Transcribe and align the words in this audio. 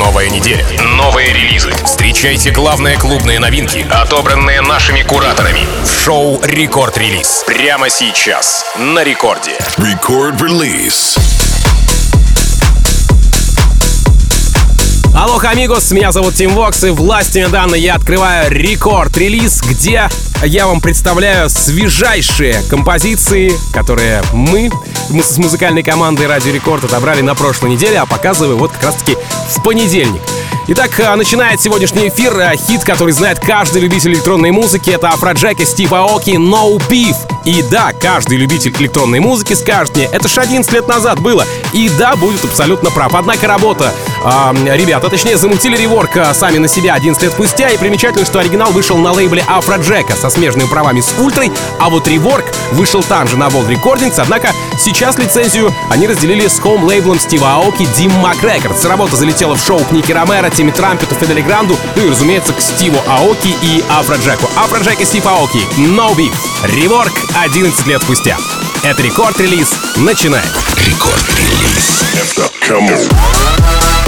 Новая 0.00 0.30
неделя. 0.30 0.64
Новые 0.96 1.30
релизы. 1.30 1.70
Встречайте 1.84 2.50
главные 2.50 2.96
клубные 2.96 3.38
новинки, 3.38 3.86
отобранные 3.90 4.62
нашими 4.62 5.02
кураторами. 5.02 5.60
В 5.84 5.92
шоу 5.92 6.40
«Рекорд 6.42 6.96
Релиз». 6.96 7.44
Прямо 7.46 7.90
сейчас. 7.90 8.64
На 8.78 9.04
рекорде. 9.04 9.52
Record 9.76 10.38
Release. 10.38 11.39
Алло, 15.20 15.38
амигос, 15.38 15.90
меня 15.90 16.12
зовут 16.12 16.32
Тим 16.32 16.54
Вокс, 16.54 16.82
и 16.82 16.88
властями 16.88 17.50
данной 17.50 17.78
я 17.78 17.96
открываю 17.96 18.50
рекорд-релиз, 18.50 19.60
где 19.68 20.08
я 20.42 20.66
вам 20.66 20.80
представляю 20.80 21.50
свежайшие 21.50 22.62
композиции, 22.70 23.52
которые 23.70 24.22
мы, 24.32 24.70
мы 25.10 25.22
с 25.22 25.36
музыкальной 25.36 25.82
командой 25.82 26.26
Радио 26.26 26.54
Рекорд 26.54 26.84
отобрали 26.84 27.20
на 27.20 27.34
прошлой 27.34 27.72
неделе, 27.72 27.98
а 27.98 28.06
показываю 28.06 28.56
вот 28.56 28.72
как 28.72 28.84
раз-таки 28.84 29.18
в 29.54 29.62
понедельник. 29.62 30.22
Итак, 30.68 30.98
а, 31.00 31.16
начинает 31.16 31.60
сегодняшний 31.60 32.08
эфир 32.08 32.38
а, 32.38 32.56
хит, 32.56 32.84
который 32.84 33.12
знает 33.12 33.40
каждый 33.40 33.82
любитель 33.82 34.12
электронной 34.12 34.52
музыки. 34.52 34.90
Это 34.90 35.08
Афроджек 35.08 35.60
и 35.60 35.66
Стив 35.66 35.92
Аоки 35.92 36.30
«No 36.30 36.80
Beef». 36.88 37.16
И 37.44 37.62
да, 37.70 37.89
каждый 38.00 38.38
любитель 38.38 38.74
электронной 38.78 39.20
музыки 39.20 39.52
скажет 39.52 39.94
мне, 39.94 40.06
это 40.06 40.28
ж 40.28 40.38
11 40.38 40.72
лет 40.72 40.88
назад 40.88 41.20
было. 41.20 41.44
И 41.72 41.88
да, 41.98 42.16
будет 42.16 42.44
абсолютно 42.44 42.90
прав. 42.90 43.14
Однако 43.14 43.46
работа, 43.46 43.92
э, 44.24 44.76
ребята, 44.76 45.08
точнее, 45.08 45.36
замутили 45.36 45.76
реворк 45.76 46.16
э, 46.16 46.34
сами 46.34 46.58
на 46.58 46.68
себя 46.68 46.94
11 46.94 47.22
лет 47.22 47.32
спустя. 47.32 47.68
И 47.68 47.76
примечательно, 47.76 48.24
что 48.24 48.40
оригинал 48.40 48.72
вышел 48.72 48.96
на 48.96 49.12
лейбле 49.12 49.44
Афроджека 49.46 50.14
со 50.14 50.30
смежными 50.30 50.66
правами 50.66 51.00
с 51.00 51.12
Ультрой, 51.18 51.52
а 51.78 51.90
вот 51.90 52.08
rework 52.08 52.44
вышел 52.72 53.02
там 53.02 53.28
же 53.28 53.36
на 53.36 53.48
Wall 53.48 53.68
Recordings. 53.68 54.14
Однако 54.18 54.52
сейчас 54.78 55.18
лицензию 55.18 55.72
они 55.90 56.06
разделили 56.06 56.48
с 56.48 56.58
home-лейблом 56.58 57.20
Стива 57.20 57.54
Аоки 57.54 57.86
Dim 57.96 58.12
Mak 58.14 58.42
Records. 58.42 58.84
Работа 58.84 59.16
залетела 59.16 59.56
в 59.56 59.64
шоу 59.64 59.80
к 59.80 59.92
Ники 59.92 60.12
Ромеро, 60.12 60.50
Тимми 60.50 60.70
Трампету, 60.70 61.14
Фидели 61.14 61.42
Гранду, 61.42 61.76
ну 61.96 62.06
и, 62.06 62.10
разумеется, 62.10 62.52
к 62.52 62.60
Стиву 62.60 62.98
Аоки 63.06 63.54
и 63.62 63.84
Афроджеку. 63.90 64.48
Афроджек 64.56 65.00
и 65.00 65.04
Стив 65.04 65.26
Аоки. 65.26 65.58
No 65.78 66.14
Beef. 66.14 66.32
Rework 66.64 67.12
11 67.42 67.86
лет 67.86 67.89
спустя. 67.98 68.36
Это 68.82 69.02
Record 69.02 69.35
Release. 69.35 69.78
Начинаем. 69.96 70.44
Record 70.86 71.37
Release. 71.37 72.04
Come. 72.68 73.99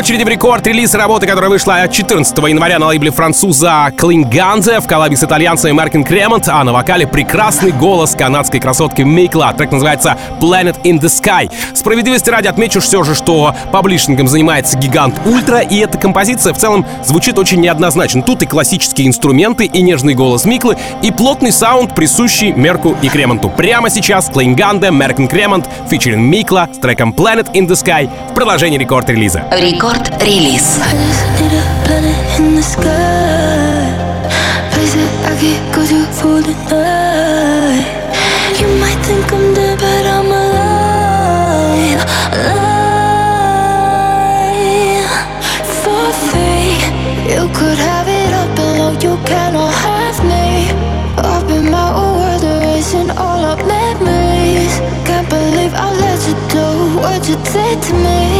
Очереди 0.00 0.24
в 0.24 0.28
рекорд-релиз 0.28 0.94
работы, 0.94 1.26
которая 1.26 1.50
вышла 1.50 1.86
14 1.86 2.34
января 2.38 2.78
на 2.78 2.86
лейбле 2.86 3.10
француза 3.10 3.92
Klingande 3.94 4.80
в 4.80 4.86
коллабе 4.86 5.14
с 5.14 5.22
итальянцем 5.22 5.76
Merk & 5.76 6.04
Kremont, 6.04 6.48
а 6.48 6.64
на 6.64 6.72
вокале 6.72 7.06
прекрасный 7.06 7.70
голос 7.70 8.14
канадской 8.14 8.60
красотки 8.60 9.02
MKLA. 9.02 9.52
Трек 9.52 9.72
называется 9.72 10.16
Planet 10.40 10.80
in 10.84 10.98
the 10.98 11.10
Sky. 11.10 11.50
Справедливости 11.74 12.30
ради 12.30 12.46
отмечу 12.46 12.80
все 12.80 13.02
же, 13.04 13.14
что 13.14 13.54
паблишингом 13.72 14.26
занимается 14.26 14.78
гигант 14.78 15.20
Ультра, 15.26 15.58
и 15.58 15.76
эта 15.76 15.98
композиция 15.98 16.54
в 16.54 16.56
целом 16.56 16.86
звучит 17.04 17.38
очень 17.38 17.60
неоднозначно. 17.60 18.22
Тут 18.22 18.42
и 18.42 18.46
классические 18.46 19.06
инструменты, 19.06 19.66
и 19.66 19.82
нежный 19.82 20.14
голос 20.14 20.46
Миклы, 20.46 20.78
и 21.02 21.10
плотный 21.10 21.52
саунд, 21.52 21.94
присущий 21.94 22.52
Мерку 22.52 22.96
и 23.02 23.10
Кремонту. 23.10 23.50
Прямо 23.50 23.90
сейчас 23.90 24.30
Klingande, 24.30 24.90
Merk & 24.90 25.28
Kremont, 25.28 25.68
featuring 25.90 26.22
MKLA 26.22 26.70
с 26.72 26.78
треком 26.78 27.12
Planet 27.12 27.52
in 27.52 27.66
the 27.66 27.74
Sky 27.74 28.08
в 28.30 28.34
продолжении 28.34 28.78
рекорд-релиза. 28.78 29.44
Рекорд 29.50 29.89
рекорд-релиз. 29.89 30.67
You 38.59 38.69
might 38.83 39.01
think 39.07 39.27
I'm 39.37 39.45
dead, 39.55 39.77
but 39.83 40.05
I'm 40.15 40.29
alive. 40.41 42.03
alive. 42.41 43.55
For 45.81 46.07
free, 46.27 46.71
you 47.35 47.43
could 47.57 47.79
have 47.89 48.07
it 48.21 48.31
up 48.41 48.49
below. 48.59 48.91
You 49.05 49.13
cannot 49.29 49.73
have 49.85 50.19
me. 50.31 50.47
Up 51.33 51.47
in 51.57 51.63
my 51.75 51.89
own 52.01 52.13
world, 52.19 52.43
erasing 52.53 53.09
all 53.23 53.41
our 53.51 53.59
memories. 53.75 54.75
Can't 55.07 55.27
believe 55.37 55.73
I 55.85 55.87
let 56.05 56.19
you 56.29 56.35
do 56.57 56.67
what 57.03 57.21
you 57.29 57.37
did 57.53 57.77
to 57.87 57.93
me. 58.05 58.38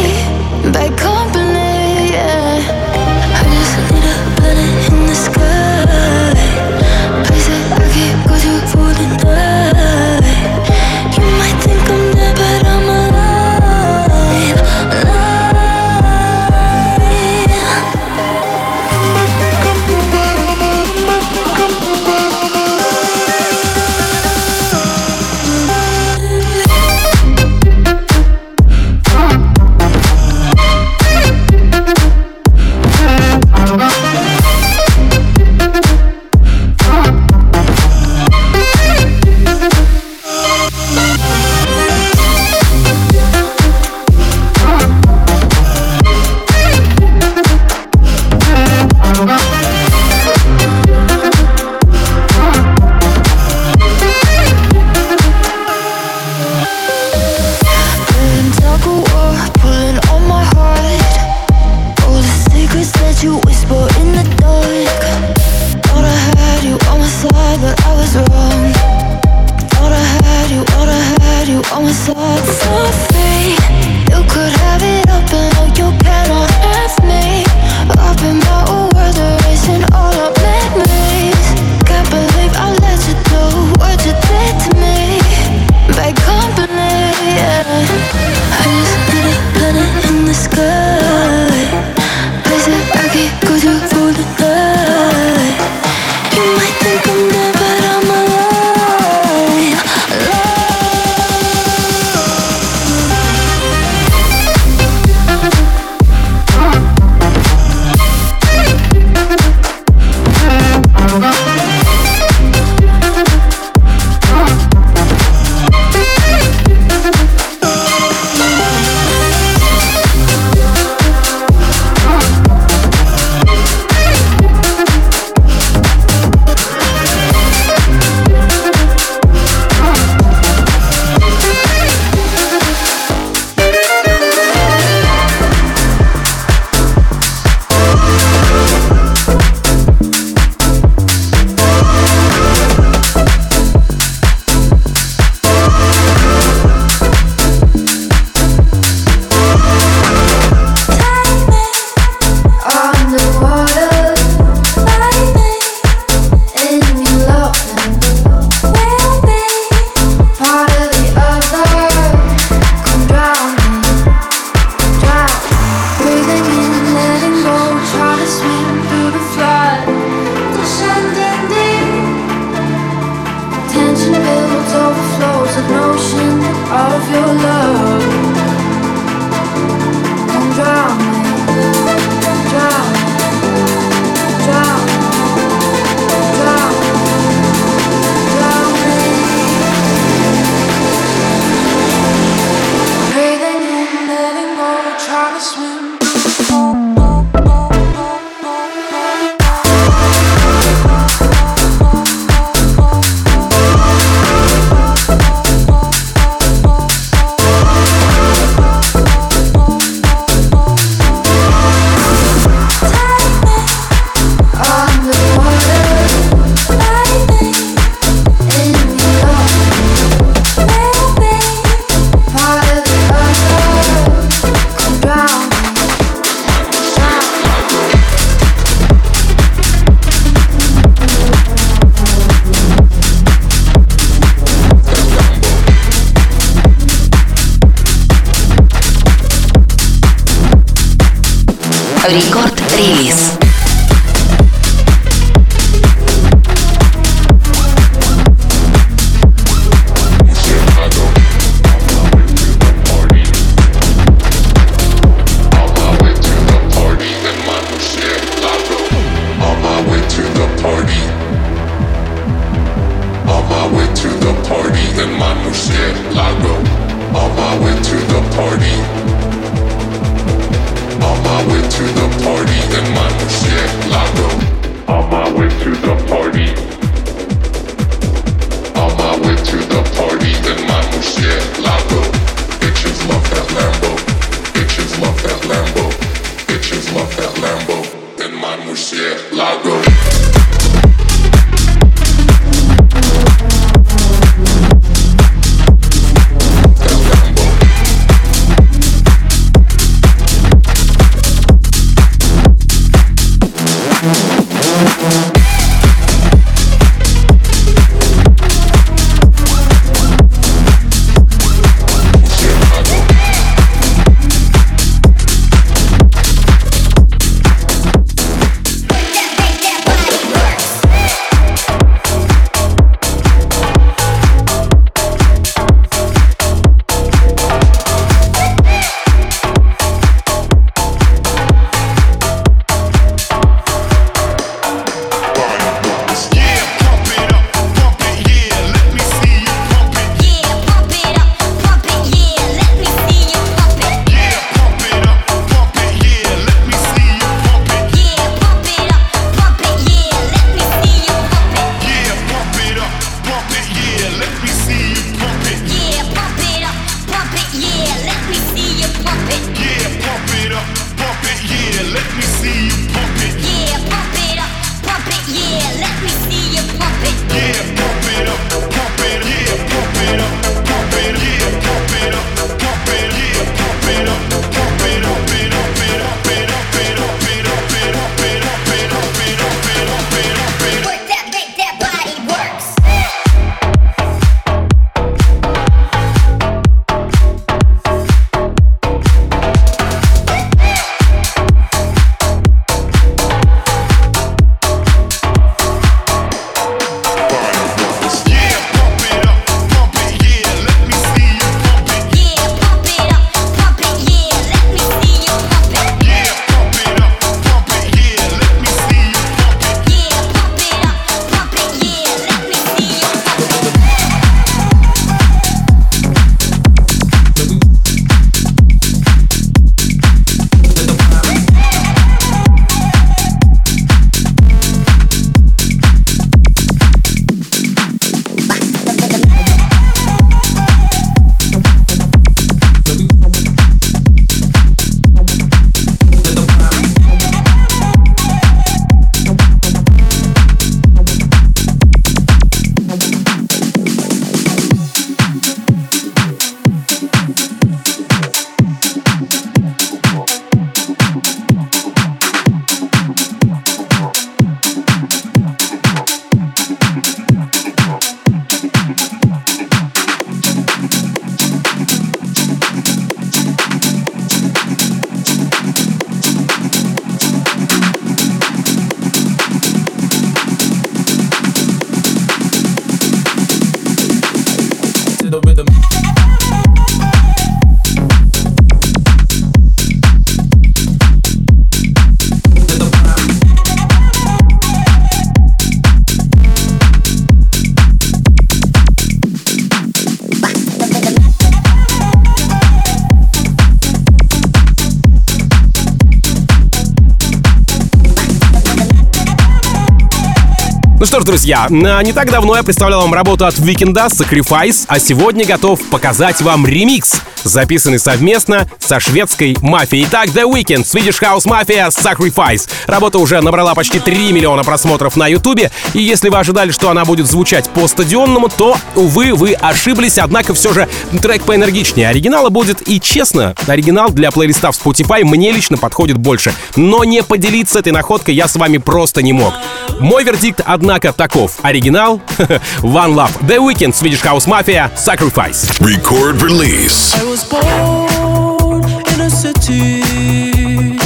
Что 501.05 501.19
ж, 501.19 501.23
друзья, 501.23 501.67
не 501.69 502.13
так 502.13 502.29
давно 502.29 502.55
я 502.55 502.63
представлял 502.63 503.01
вам 503.01 503.13
работу 503.13 503.45
от 503.45 503.55
Weekend 503.55 503.93
Sacrifice, 503.93 504.85
а 504.87 504.99
сегодня 504.99 505.45
готов 505.45 505.81
показать 505.89 506.41
вам 506.41 506.67
ремикс 506.67 507.21
записанный 507.43 507.99
совместно 507.99 508.67
со 508.79 508.99
шведской 508.99 509.57
мафией. 509.61 510.05
Итак, 510.07 510.27
The 510.27 510.43
Weeknd, 510.43 510.83
Swedish 510.83 511.21
House 511.21 511.45
Mafia, 511.45 511.89
Sacrifice. 511.89 512.69
Работа 512.85 513.17
уже 513.17 513.41
набрала 513.41 513.73
почти 513.73 513.99
3 513.99 514.31
миллиона 514.31 514.63
просмотров 514.63 515.15
на 515.15 515.27
Ютубе, 515.27 515.71
и 515.93 516.01
если 516.01 516.29
вы 516.29 516.37
ожидали, 516.37 516.71
что 516.71 516.89
она 516.89 517.03
будет 517.05 517.27
звучать 517.27 517.67
по-стадионному, 517.69 518.49
то, 518.49 518.77
увы, 518.95 519.33
вы 519.33 519.53
ошиблись, 519.53 520.17
однако 520.19 520.53
все 520.53 520.73
же 520.73 520.87
трек 521.21 521.43
поэнергичнее. 521.43 522.09
Оригинала 522.09 522.49
будет, 522.49 522.87
и 522.87 522.99
честно, 522.99 523.55
оригинал 523.67 524.11
для 524.11 524.31
плейлиста 524.31 524.71
в 524.71 524.79
Spotify 524.79 525.23
мне 525.23 525.51
лично 525.51 525.77
подходит 525.77 526.17
больше. 526.17 526.53
Но 526.75 527.03
не 527.03 527.23
поделиться 527.23 527.79
этой 527.79 527.91
находкой 527.91 528.35
я 528.35 528.47
с 528.47 528.55
вами 528.55 528.77
просто 528.77 529.21
не 529.21 529.33
мог. 529.33 529.53
Мой 529.99 530.23
вердикт, 530.23 530.61
однако, 530.91 531.13
таков. 531.13 531.59
Оригинал— 531.63 532.21
One 532.81 533.15
Love. 533.15 533.31
The 533.47 533.59
Weeknd, 533.59 533.93
Swedish 533.93 534.21
House 534.21 534.45
Mafia, 534.45 534.91
Sacrifice. 534.97 535.79
Record 535.79 536.41
release. 536.41 537.15
was 537.23 537.45
born 537.45 538.83
in 539.13 539.21
a 539.21 539.29
city 539.29 540.97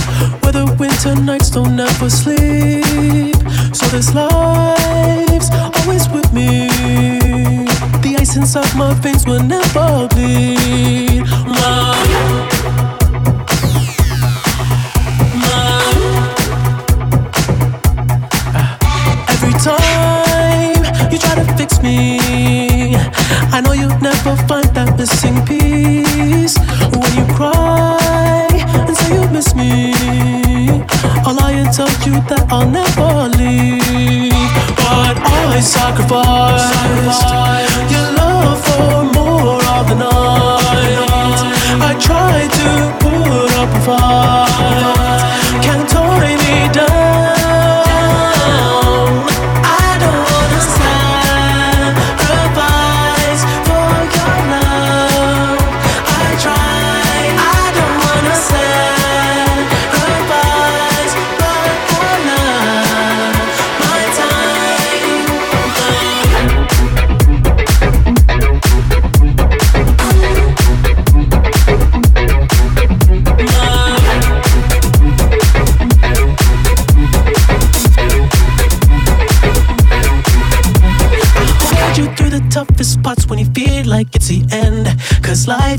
where 0.41 0.53
the 0.53 0.65
winter 0.79 1.13
nights 1.21 1.51
don't 1.51 1.79
ever 1.79 2.09
sleep. 2.09 3.35
So 3.73 3.85
this 3.87 4.11
life's 4.15 5.51
always 5.77 6.09
with 6.09 6.33
me. 6.33 6.67
The 8.01 8.17
ice 8.19 8.35
inside 8.35 8.75
my 8.75 8.93
veins 8.95 9.27
will 9.27 9.43
never 9.43 10.07
bleed. 10.07 11.25
My. 11.45 12.54
To 21.35 21.43
fix 21.57 21.81
me, 21.81 22.95
I 23.51 23.61
know 23.61 23.73
you'll 23.73 23.99
never 23.99 24.35
find 24.47 24.67
that 24.75 24.97
missing 24.97 25.37
piece. 25.45 26.57
When 26.95 27.11
you 27.17 27.25
cry 27.35 28.47
and 28.87 28.95
say 28.95 29.13
you 29.15 29.27
miss 29.29 29.53
me, 29.53 29.93
I'll 31.25 31.35
lie 31.35 31.51
and 31.51 31.71
tell 31.73 31.91
you 32.07 32.21
that 32.29 32.45
I'll 32.49 32.69
never 32.69 33.29
leave. 33.37 34.31
But 34.79 35.15
I 35.19 35.59
sacrificed 35.59 37.29
your 37.91 38.07
love 38.19 38.59
for 38.65 39.03
more 39.17 39.63
of 39.77 39.85
the 39.91 39.97
night. 40.07 41.39
I 41.89 41.91
tried 41.99 42.51
to 42.59 42.69
put 43.03 43.51
up 43.61 43.69
a 43.69 43.81
fight, 43.87 45.63
can't 45.63 45.87
tie 45.89 46.35
me 46.43 46.55
down. 46.73 47.14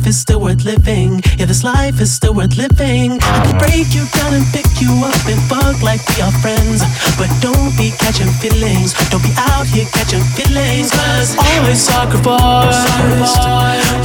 Life 0.06 0.14
is 0.14 0.20
still 0.20 0.40
worth 0.40 0.64
living. 0.64 1.20
Yeah, 1.36 1.46
this 1.46 1.64
life 1.64 2.00
is 2.00 2.12
still 2.14 2.32
worth 2.32 2.56
living. 2.56 3.18
I 3.20 3.42
can 3.44 3.58
break 3.58 3.92
you 3.92 4.06
down 4.14 4.34
and 4.34 4.46
pick 4.54 4.80
you 4.80 4.92
up 5.02 5.26
and 5.26 5.40
fuck 5.50 5.82
like 5.82 6.00
we 6.10 6.22
are 6.22 6.30
friends. 6.42 6.78
But 7.18 7.28
don't 7.40 7.76
be 7.76 7.90
catching 7.98 8.30
feelings. 8.38 8.94
Don't 9.10 9.22
be 9.22 9.34
out 9.36 9.66
here 9.66 9.86
catching 9.90 10.22
feelings. 10.38 10.92
Cause 10.92 11.34
always 11.36 11.80
sacrificed 11.82 12.86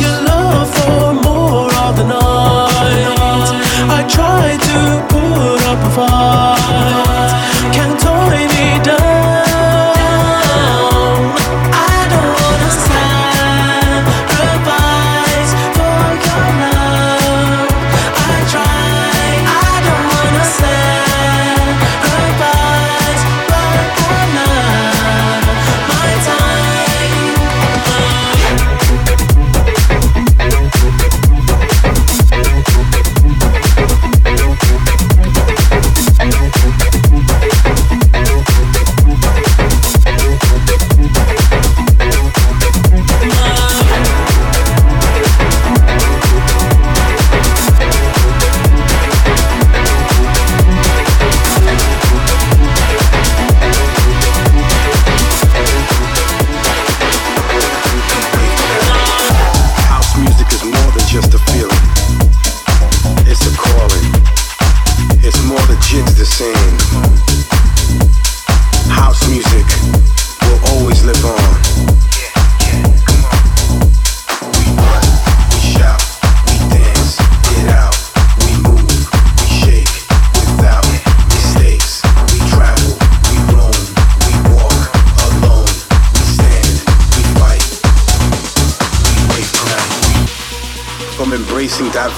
your 0.01 0.17
love 0.25 0.73
for 0.73 1.13
more 1.13 1.69
of 1.85 1.95
the 1.95 2.05
night. 2.09 3.49
I 3.85 4.01
try 4.09 4.57
to 4.57 4.77
put 5.13 5.61
up 5.69 5.85
a 5.85 5.91
fight. 5.97 7.73
Can't 7.75 7.99
tie 7.99 8.47
me 8.47 8.83
down. 8.83 9.20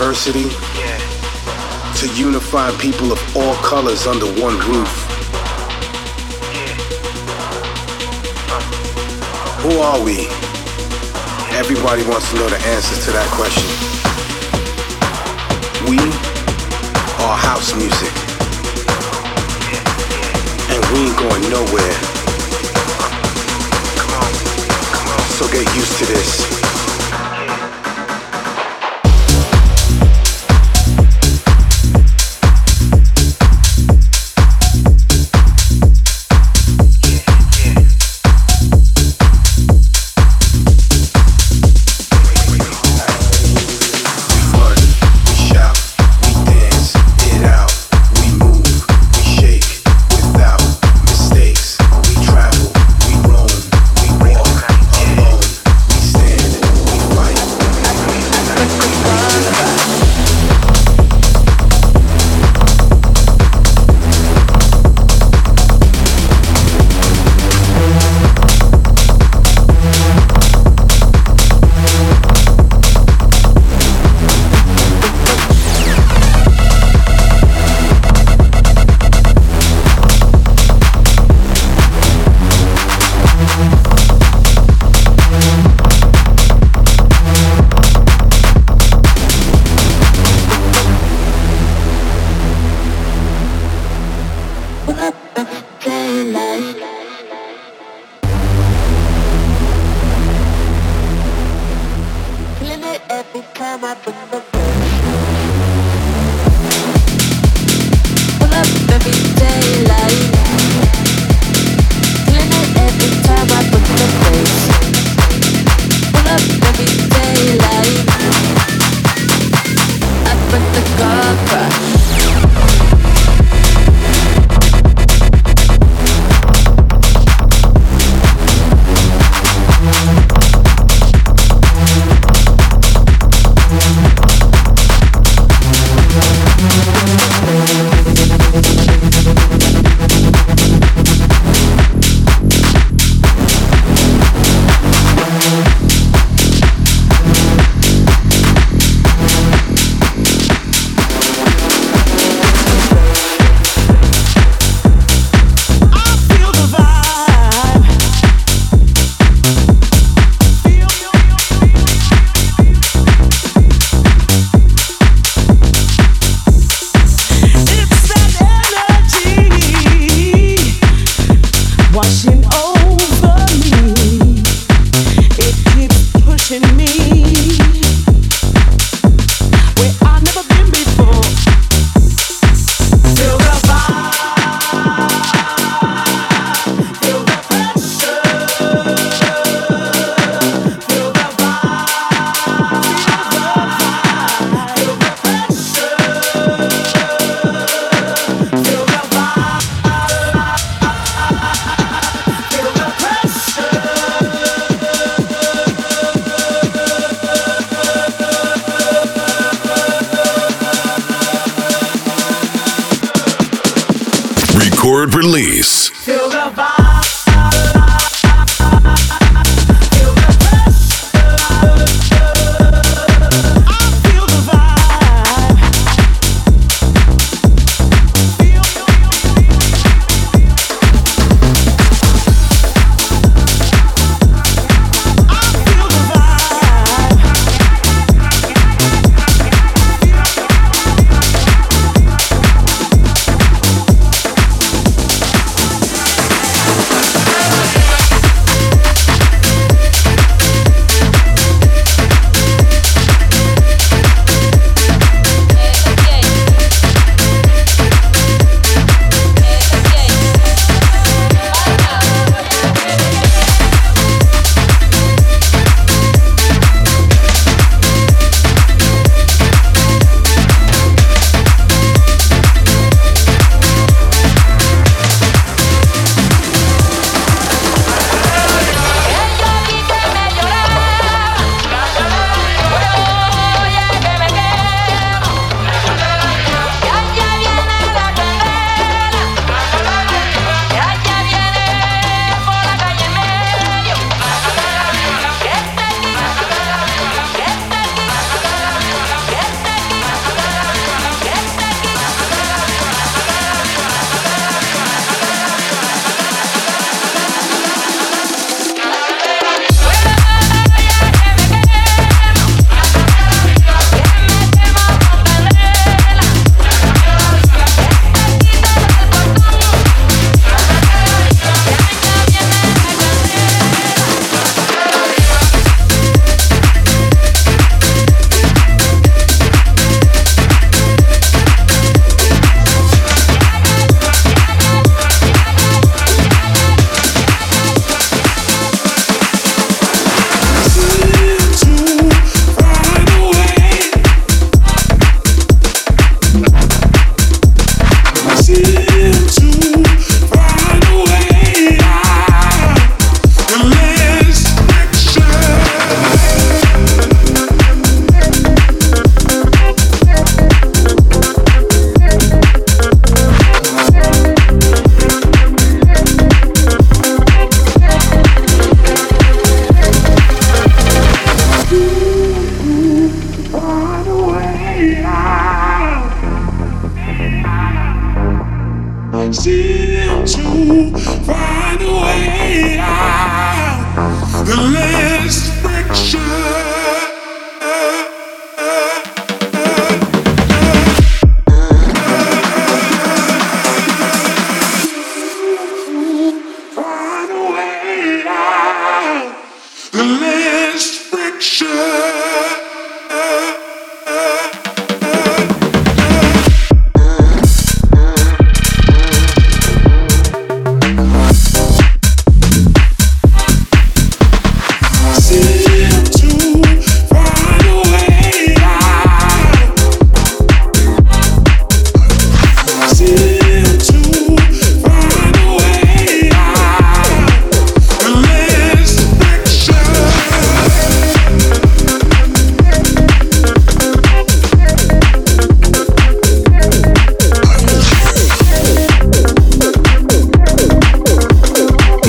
Diversity 0.03 0.49
to 1.95 2.13
unifying 2.19 2.77
people 2.77 3.13
of 3.13 3.37
all 3.37 3.55
colors 3.63 4.05
under 4.05 4.25
one 4.41 4.57
roof. 4.67 4.91
Who 9.63 9.79
are 9.79 10.03
we? 10.03 10.27
Everybody 11.55 12.03
wants 12.03 12.29
to 12.31 12.35
know 12.35 12.49
the 12.49 12.59
answers 12.67 13.05
to 13.05 13.11
that 13.11 13.29
question. 13.31 13.63
We 15.87 15.99
are 17.23 17.37
house 17.37 17.71
music. 17.73 18.11
And 20.67 20.83
we 20.91 21.07
ain't 21.07 21.17
going 21.17 21.43
nowhere. 21.49 21.95
So 25.39 25.47
get 25.47 25.63
used 25.73 25.97
to 25.99 26.05
this. 26.07 26.72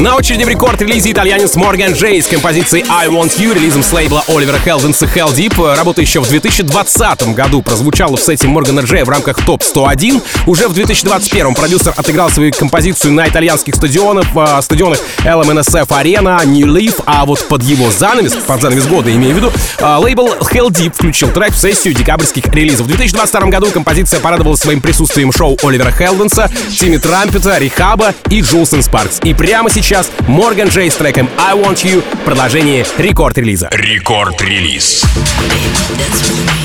На 0.05 0.17
очереди 0.17 0.45
в 0.45 0.49
рекорд-релизе 0.49 1.13
итальянец 1.13 1.57
Морган 1.57 1.95
Джей 1.95 2.21
с 2.21 2.27
композицией 2.27 2.85
I 2.91 3.09
Want 3.09 3.39
You, 3.39 3.55
релизом 3.55 3.83
с 3.83 3.91
лейбла 3.91 4.23
Оливера 4.29 4.59
Хелденса 4.59 5.07
Hell 5.07 5.35
Deep. 5.35 5.77
Работа 5.77 6.03
еще 6.03 6.21
в 6.21 6.29
2020 6.29 7.35
году 7.35 7.63
прозвучала 7.63 8.19
в 8.19 8.21
сете 8.21 8.47
Моргана 8.47 8.81
Джея 8.81 9.07
в 9.07 9.09
рамках 9.09 9.43
ТОП 9.47 9.63
101. 9.63 10.21
Уже 10.47 10.69
в 10.69 10.75
2021 10.75 11.55
продюсер 11.55 11.95
отыграл 11.97 12.29
свою 12.29 12.53
композицию 12.53 13.15
на 13.15 13.27
итальянских 13.27 13.77
стадионах, 13.77 14.27
э, 14.37 14.61
стадионах 14.61 14.99
LMNSF 15.21 15.89
Arena, 15.89 16.45
New 16.45 16.67
Leaf, 16.67 17.03
а 17.07 17.25
вот 17.25 17.43
под 17.49 17.63
его 17.63 17.91
занавес, 17.91 18.35
под 18.35 18.61
занавес 18.61 18.87
года 18.87 19.11
имею 19.11 19.33
в 19.33 19.37
виду, 19.39 19.53
э, 19.79 19.97
лейбл 19.97 20.35
Hell 20.53 20.69
Deep 20.69 20.93
включил 20.93 21.31
трек 21.31 21.55
в 21.55 21.59
сессию 21.59 21.95
декабрьских 21.95 22.47
релизов. 22.49 22.85
В 22.85 22.89
2022 22.89 23.49
году 23.49 23.69
композиция 23.69 24.21
порадовала 24.21 24.57
своим 24.57 24.83
присутствием 24.83 25.33
шоу 25.33 25.57
Оливера 25.63 25.93
Хелденса, 25.93 26.51
Тимми 26.79 26.99
Трампета, 26.99 27.57
Рихаба 27.57 28.13
и 28.29 28.43
Джулсон 28.43 28.83
Спаркс. 28.83 29.21
И 29.23 29.33
прямо 29.33 29.71
сейчас 29.71 29.94
Морган 30.27 30.69
Джей 30.69 30.91
с 30.91 30.97
треком 30.97 31.31
I 31.39 31.55
Want 31.55 31.85
You 31.85 32.03
в 32.03 32.25
продолжении 32.25 32.85
рекорд-релиза. 32.99 33.69
Рекорд-релиз. 33.71 35.05
Dance 35.05 36.21
with 36.25 36.43
me. 36.51 36.65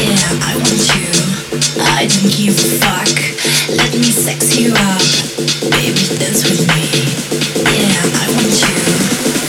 Yeah, 0.00 0.18
I 0.48 0.56
want 0.56 0.88
you. 0.92 1.06
I 2.00 2.06
don't 2.08 2.30
give 2.36 2.58
a 2.58 2.68
fuck. 2.82 3.14
Let 3.68 3.94
me 3.94 4.10
sex 4.10 4.56
you 4.58 4.72
up. 4.72 5.00
Baby, 5.70 6.02
dance 6.18 6.42
with 6.42 6.66
me. 6.66 6.82
Yeah, 7.78 8.02
I 8.02 8.26
want 8.34 8.58
you. 8.60 8.74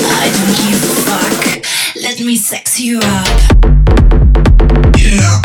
I 0.05 0.29
don't 0.29 0.53
give 0.61 0.83
a 0.83 0.93
fuck. 1.07 1.41
Let 1.95 2.19
me 2.19 2.35
sex 2.37 2.79
you 2.79 2.99
up. 2.99 3.27
Yeah, 4.95 5.41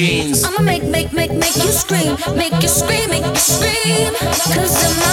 jeans. 0.00 0.44
I'ma 0.44 0.62
make, 0.62 0.84
make, 0.84 1.12
make, 1.12 1.32
make 1.32 1.56
you 1.56 1.72
scream, 1.82 2.16
make 2.36 2.56
you 2.62 2.68
scream, 2.68 3.10
make 3.10 3.26
you 3.26 3.36
scream. 3.36 4.12
Cause 4.54 4.84
I'm 4.84 5.09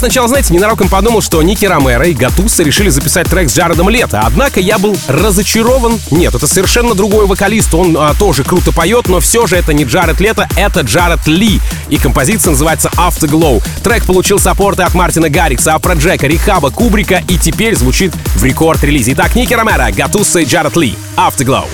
сначала, 0.00 0.28
знаете, 0.28 0.54
ненароком 0.54 0.88
подумал, 0.88 1.20
что 1.20 1.42
Ники 1.42 1.66
Ромеро 1.66 2.06
и 2.06 2.14
Гатуса 2.14 2.62
решили 2.62 2.88
записать 2.88 3.28
трек 3.28 3.50
с 3.50 3.54
Джаредом 3.54 3.90
Лето, 3.90 4.22
однако 4.24 4.58
я 4.58 4.78
был 4.78 4.96
разочарован. 5.08 6.00
Нет, 6.10 6.34
это 6.34 6.46
совершенно 6.46 6.94
другой 6.94 7.26
вокалист, 7.26 7.74
он 7.74 7.94
а, 7.98 8.14
тоже 8.14 8.42
круто 8.42 8.72
поет, 8.72 9.08
но 9.08 9.20
все 9.20 9.46
же 9.46 9.56
это 9.56 9.74
не 9.74 9.84
Джаред 9.84 10.18
Лето, 10.18 10.48
это 10.56 10.80
Джаред 10.80 11.26
Ли, 11.26 11.60
и 11.90 11.98
композиция 11.98 12.52
называется 12.52 12.90
Afterglow. 12.96 13.62
Трек 13.84 14.06
получил 14.06 14.38
саппорты 14.38 14.84
от 14.84 14.94
Мартина 14.94 15.28
Гаррикса, 15.28 15.74
Афроджека, 15.74 16.26
Рихаба, 16.26 16.70
Кубрика 16.70 17.22
и 17.28 17.36
теперь 17.36 17.76
звучит 17.76 18.14
в 18.36 18.42
рекорд-релизе. 18.42 19.12
Итак, 19.12 19.34
Ники 19.34 19.52
Ромеро, 19.52 19.90
Гатуса 19.94 20.40
и 20.40 20.46
Джаред 20.46 20.76
Ли. 20.76 20.96
Afterglow. 21.18 21.66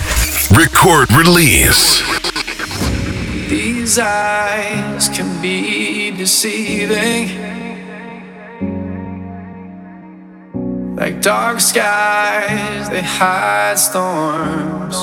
Record 0.50 1.12
release. 1.12 2.02
These 3.48 4.00
eyes 4.00 5.08
can 5.10 5.40
be 5.40 6.10
deceiving. 6.10 7.45
Like 10.96 11.20
dark 11.20 11.60
skies, 11.60 12.88
they 12.88 13.02
hide 13.02 13.78
storms. 13.78 14.96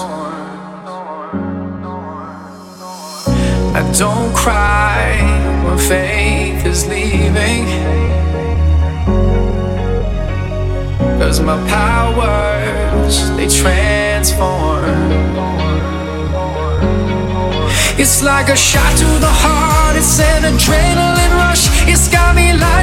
I 3.76 3.82
don't 3.96 4.34
cry 4.34 5.22
when 5.64 5.78
faith 5.78 6.66
is 6.66 6.88
leaving. 6.88 7.66
Cause 11.20 11.40
my 11.42 11.58
powers, 11.70 13.30
they 13.38 13.48
transform. 13.48 14.84
It's 18.00 18.24
like 18.24 18.50
a 18.50 18.58
shot 18.58 18.98
to 18.98 19.06
the 19.20 19.30
heart, 19.30 19.96
it's 19.96 20.20
an 20.20 20.42
adrenaline 20.42 21.36
rush. 21.38 21.70
It's 21.88 22.08
got 22.08 22.36
me 22.36 22.52
lighting 22.52 22.83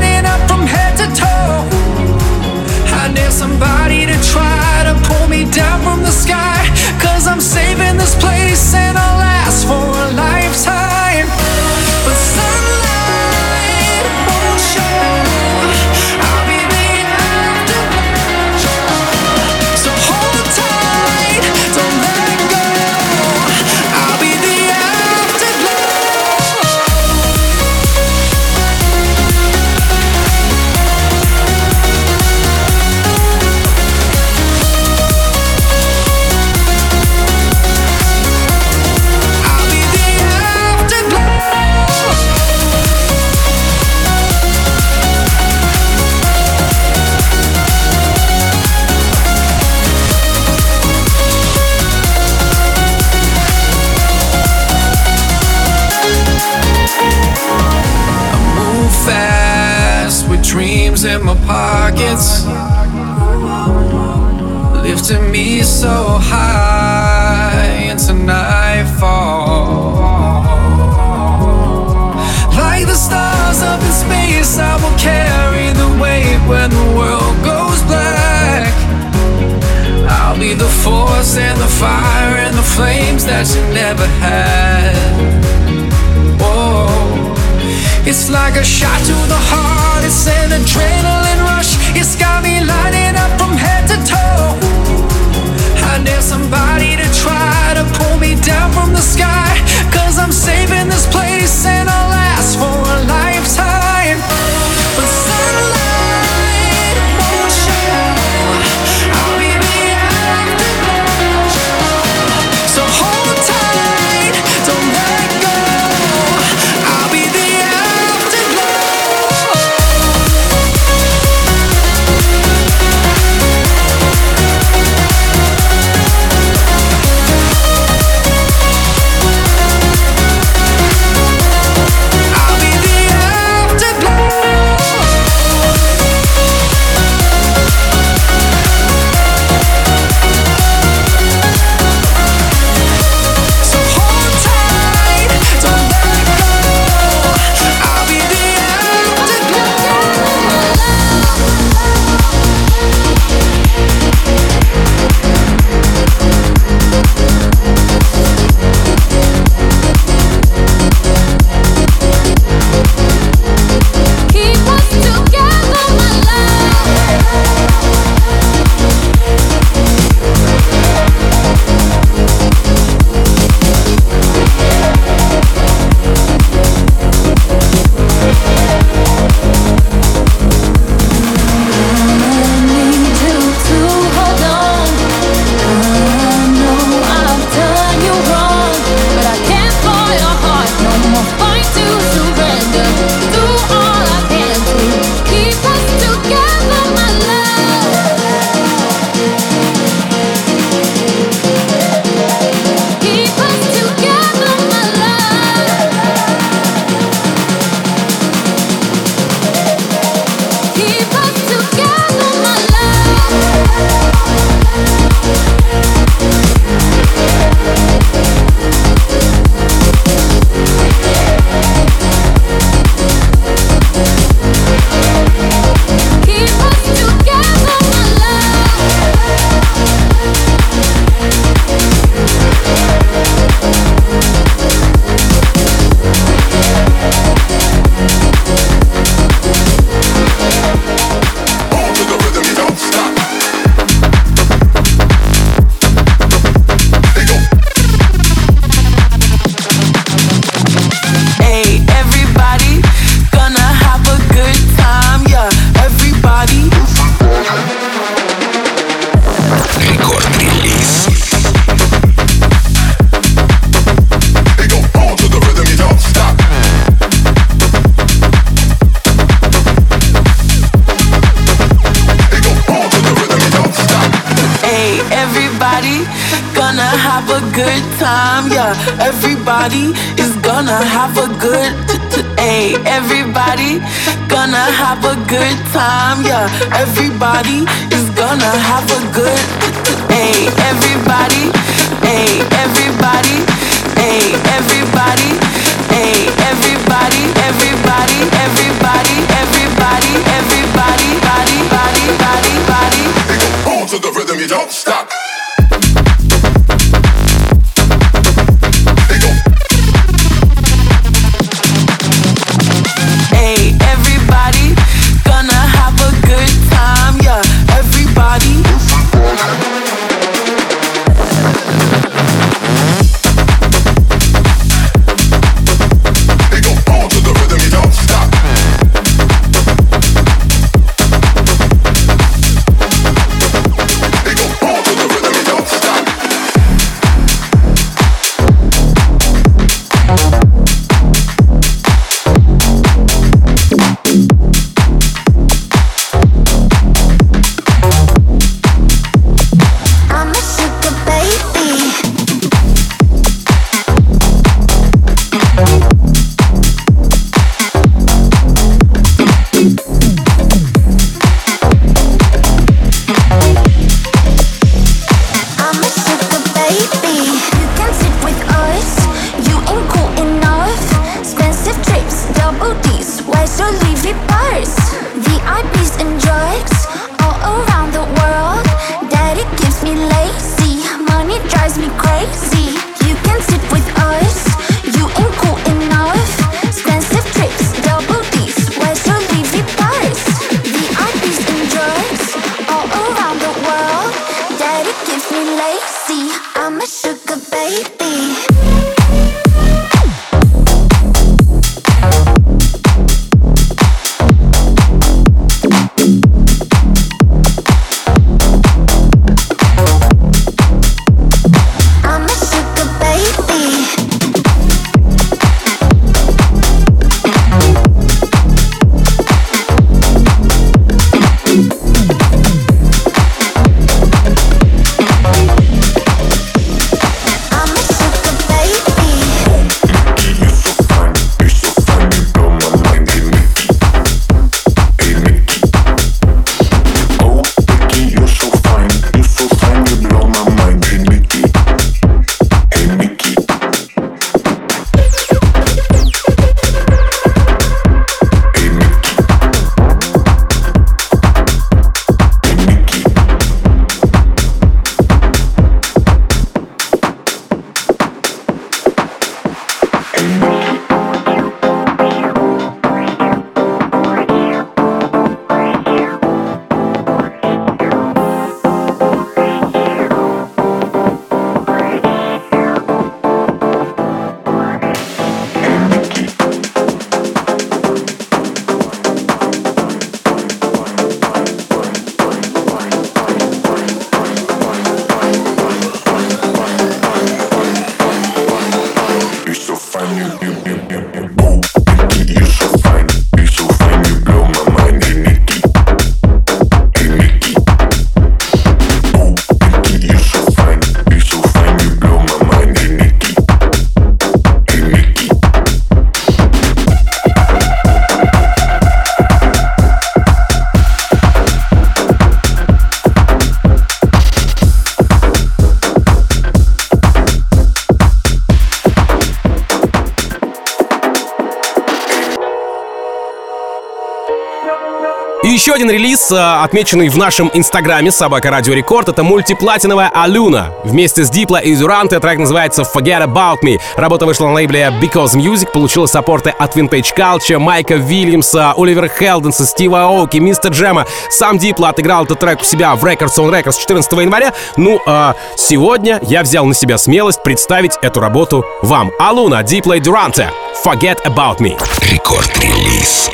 один 525.80 525.92
релиз, 525.92 526.30
э, 526.30 526.62
отмеченный 526.62 527.08
в 527.08 527.16
нашем 527.16 527.50
инстаграме 527.54 528.10
Собака 528.10 528.50
Радио 528.50 528.74
Рекорд, 528.74 529.08
это 529.08 529.22
мультиплатиновая 529.22 530.10
Алюна. 530.12 530.74
Вместе 530.84 531.24
с 531.24 531.30
Дипло 531.30 531.56
и 531.56 531.74
Зюранте 531.74 532.20
трек 532.20 532.38
называется 532.38 532.82
Forget 532.82 533.24
About 533.24 533.62
Me. 533.64 533.80
Работа 533.96 534.26
вышла 534.26 534.48
на 534.48 534.52
лейбле 534.52 534.92
Because 535.00 535.34
Music, 535.36 535.72
получила 535.72 536.04
саппорты 536.04 536.50
от 536.50 536.76
Vintage 536.76 537.16
Culture, 537.16 537.58
Майка 537.58 537.94
Вильямса, 537.94 538.74
Оливера 538.76 539.08
Хелденса, 539.08 539.64
Стива 539.64 540.08
Оуки, 540.10 540.36
Мистер 540.36 540.70
Джема. 540.70 541.06
Сам 541.30 541.56
Дипло 541.56 541.88
отыграл 541.88 542.24
этот 542.24 542.40
трек 542.40 542.60
у 542.60 542.64
себя 542.64 542.94
в 542.94 543.02
Records 543.02 543.38
on 543.38 543.50
Records 543.50 543.80
14 543.80 544.12
января. 544.12 544.52
Ну, 544.76 545.00
а 545.06 545.34
сегодня 545.56 546.18
я 546.20 546.42
взял 546.42 546.66
на 546.66 546.74
себя 546.74 546.98
смелость 546.98 547.42
представить 547.42 547.92
эту 548.02 548.20
работу 548.20 548.66
вам. 548.82 549.12
Алуна, 549.18 549.62
Дипло 549.62 549.94
и 549.94 550.00
Дюранте. 550.00 550.50
Forget 550.84 551.24
About 551.24 551.58
Me. 551.58 551.80
Рекорд-релиз. 552.12 553.30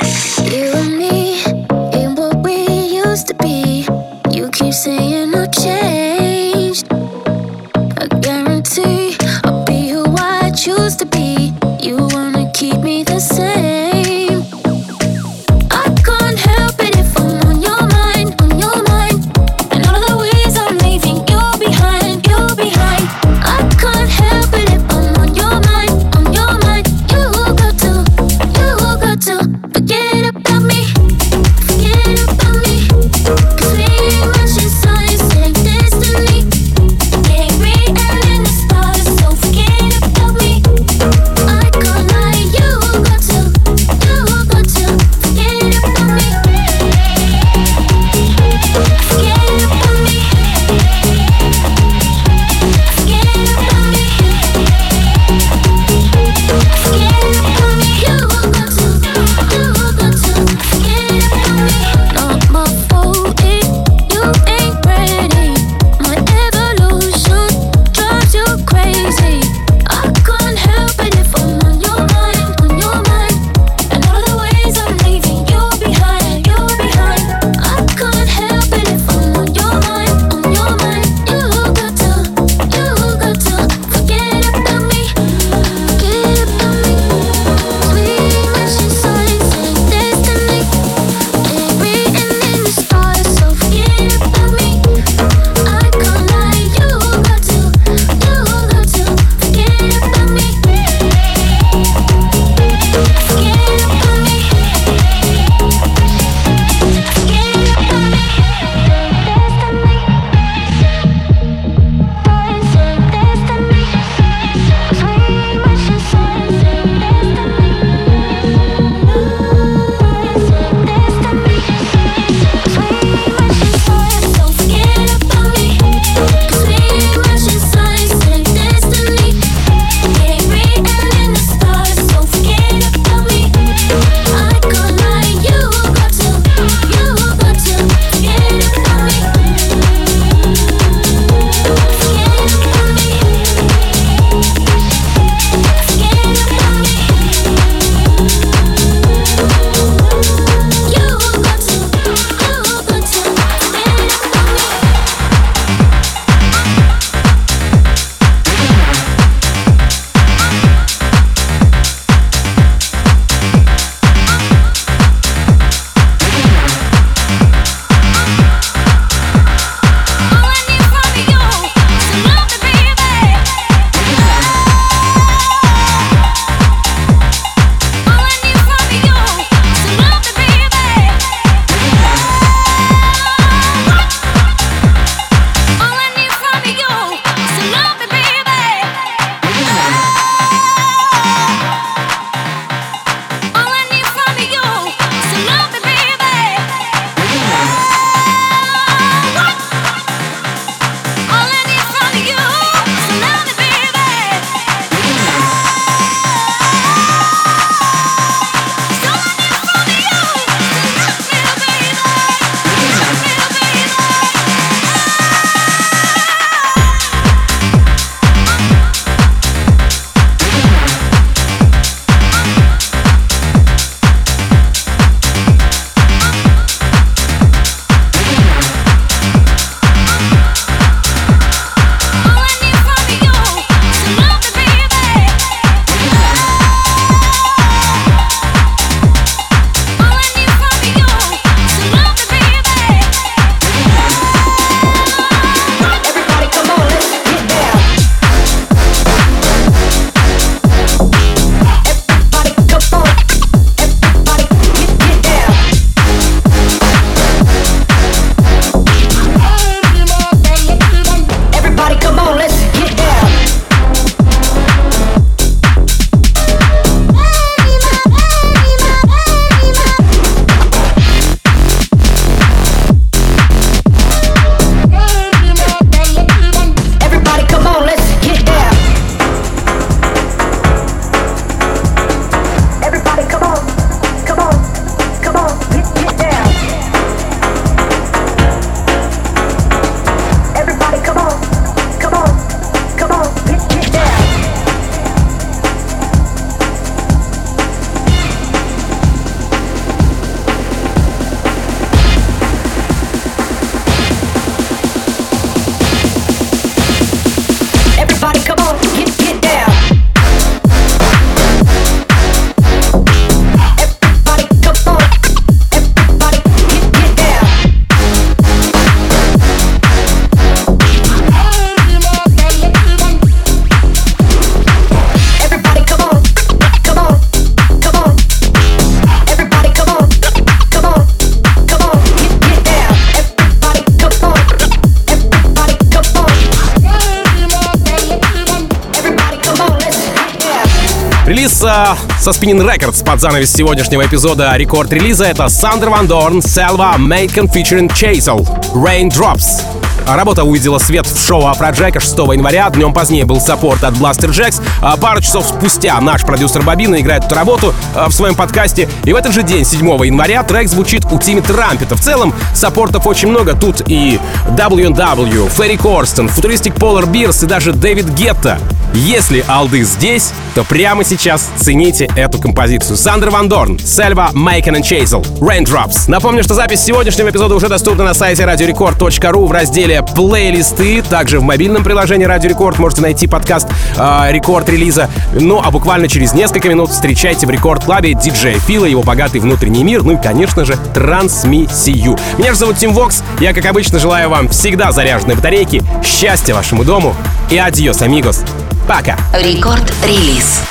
Со 342.27 342.31
Spinnin' 342.31 342.61
Records 342.61 343.05
под 343.05 343.21
занавес 343.21 343.53
сегодняшнего 343.53 344.05
эпизода 344.05 344.53
рекорд-релиза— 344.57 345.23
это 345.27 345.47
Sander 345.47 345.89
van 345.91 346.07
Doorn, 346.07 346.39
Selva, 346.39 346.97
Macon 346.97 347.49
featuring 347.49 347.87
Chacel, 347.87 348.45
Raindrops. 348.73 349.63
Работа 350.07 350.43
увидела 350.43 350.77
свет 350.77 351.05
в 351.05 351.27
шоу 351.27 351.47
Афроджека 351.47 351.99
6 351.99 352.17
января. 352.33 352.69
Днем 352.69 352.93
позднее 352.93 353.25
был 353.25 353.41
саппорт 353.41 353.83
от 353.83 353.93
Blasterjaxx. 353.95 354.61
А 354.81 354.97
пару 354.97 355.21
часов 355.21 355.45
спустя 355.45 355.99
наш 356.01 356.23
продюсер 356.23 356.61
Бобина 356.61 356.99
играет 356.99 357.25
эту 357.25 357.35
работу 357.35 357.73
а, 357.95 358.09
в 358.09 358.13
своем 358.13 358.35
подкасте. 358.35 358.87
И 359.03 359.13
в 359.13 359.15
этот 359.15 359.33
же 359.33 359.43
день, 359.43 359.65
7 359.65 359.87
января, 360.05 360.43
трек 360.43 360.67
звучит 360.69 361.05
у 361.11 361.19
Тимми 361.19 361.41
Трампета. 361.41 361.95
В 361.95 362.01
целом, 362.01 362.33
саппортов 362.53 363.07
очень 363.07 363.29
много. 363.29 363.53
Тут 363.53 363.81
и 363.87 364.19
W&W, 364.49 365.49
Ферри 365.49 365.77
Корстен, 365.77 366.27
Futuristic 366.27 366.75
Polar 366.75 367.09
Bears 367.09 367.43
и 367.43 367.47
даже 367.47 367.73
Дэвид 367.73 368.09
Гетта. 368.09 368.59
Если 368.93 369.43
олды 369.47 369.83
здесь, 369.83 370.31
то 370.55 370.63
прямо 370.63 371.03
сейчас 371.03 371.49
цените 371.57 372.09
эту 372.15 372.39
композицию. 372.39 372.97
Sander 372.97 373.29
van 373.29 373.47
Doorn, 373.47 373.77
Selva, 373.77 374.29
Macon 374.33 374.75
и 374.75 374.83
Chacel, 374.83 375.21
Raindrops. 375.39 376.05
Напомню, 376.07 376.43
что 376.43 376.55
запись 376.55 376.81
сегодняшнего 376.81 377.29
эпизода 377.29 377.53
уже 377.53 377.67
доступна 377.67 378.05
на 378.05 378.13
сайте 378.13 378.43
radiorecord.ru 378.43 379.45
в 379.45 379.51
разделе 379.51 380.01
плейлисты. 380.01 381.03
Также 381.03 381.39
в 381.39 381.43
мобильном 381.43 381.83
приложении 381.83 382.25
Радио 382.25 382.49
Рекорд 382.49 382.79
можете 382.79 383.01
найти 383.01 383.27
подкаст 383.27 383.67
э, 383.97 384.27
Record 384.31 384.66
Release 384.67 385.00
а. 385.00 385.09
Ну 385.33 385.61
а 385.63 385.71
буквально 385.71 386.07
через 386.07 386.33
несколько 386.33 386.69
минут 386.69 386.91
встречайте 386.91 387.45
в 387.45 387.49
рекорд 387.49 387.83
клабе 387.83 388.13
диджея 388.13 388.59
Фила, 388.59 388.85
его 388.85 389.03
богатый 389.03 389.39
внутренний 389.39 389.83
мир, 389.83 390.03
ну 390.03 390.13
и, 390.13 390.21
конечно 390.21 390.65
же, 390.65 390.77
трансмиссию. 390.93 392.17
Меня 392.37 392.53
же 392.53 392.59
зовут 392.59 392.77
Тим 392.77 392.93
Вокс. 392.93 393.23
Я, 393.39 393.53
как 393.53 393.65
обычно, 393.65 393.99
желаю 393.99 394.29
вам 394.29 394.49
всегда 394.49 394.91
заряженной 394.91 395.35
батарейки, 395.35 395.83
счастья 396.03 396.53
вашему 396.53 396.83
дому 396.83 397.15
и 397.49 397.57
адьос, 397.57 398.01
амигос. 398.01 398.43
Пока. 398.87 399.17
Рекорд-релиз. 399.33 400.61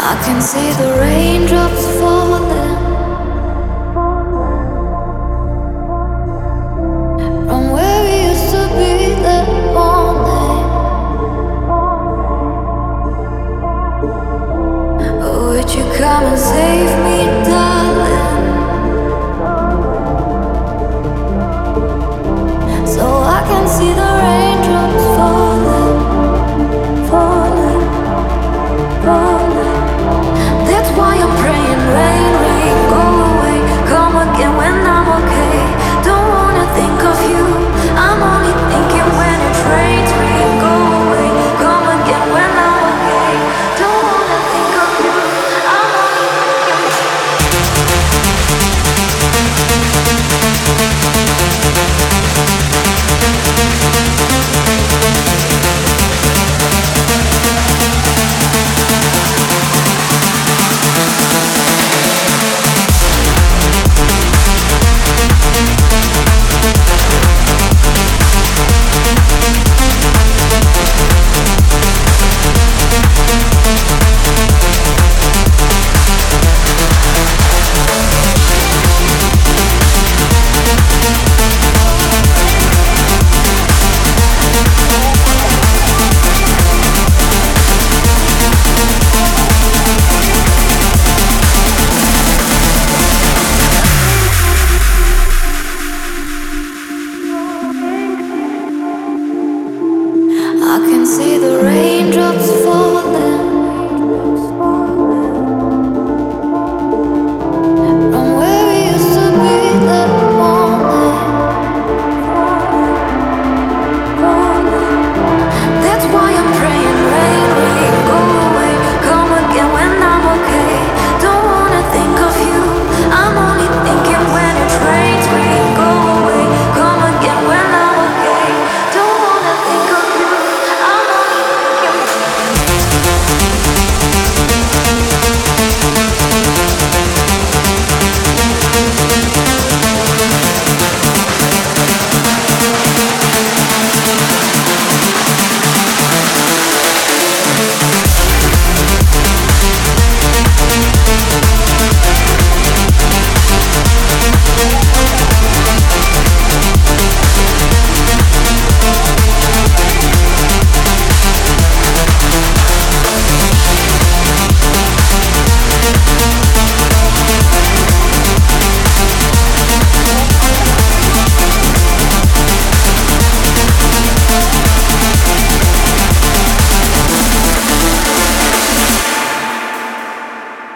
I 0.00 0.16
can 0.26 0.40
see 0.42 0.70
the 0.78 0.98
raindrops 1.00 1.93